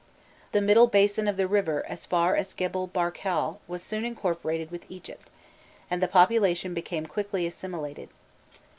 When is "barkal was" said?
2.87-3.83